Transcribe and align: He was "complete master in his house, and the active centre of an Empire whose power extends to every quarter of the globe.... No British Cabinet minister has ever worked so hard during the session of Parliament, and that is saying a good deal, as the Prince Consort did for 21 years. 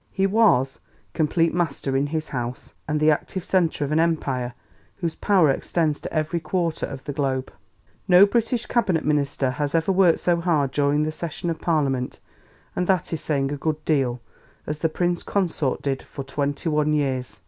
He 0.11 0.25
was 0.25 0.79
"complete 1.13 1.53
master 1.53 1.95
in 1.95 2.07
his 2.07 2.29
house, 2.29 2.73
and 2.87 2.99
the 2.99 3.11
active 3.11 3.45
centre 3.45 3.85
of 3.85 3.91
an 3.91 3.99
Empire 3.99 4.55
whose 4.95 5.13
power 5.13 5.51
extends 5.51 5.99
to 5.99 6.11
every 6.11 6.39
quarter 6.39 6.87
of 6.87 7.03
the 7.03 7.13
globe.... 7.13 7.53
No 8.07 8.25
British 8.25 8.65
Cabinet 8.65 9.05
minister 9.05 9.51
has 9.51 9.75
ever 9.75 9.91
worked 9.91 10.19
so 10.19 10.37
hard 10.41 10.71
during 10.71 11.03
the 11.03 11.11
session 11.11 11.51
of 11.51 11.61
Parliament, 11.61 12.19
and 12.75 12.87
that 12.87 13.13
is 13.13 13.21
saying 13.21 13.51
a 13.51 13.57
good 13.57 13.85
deal, 13.85 14.19
as 14.65 14.79
the 14.79 14.89
Prince 14.89 15.21
Consort 15.21 15.83
did 15.83 16.01
for 16.01 16.23
21 16.23 16.93
years. 16.93 17.39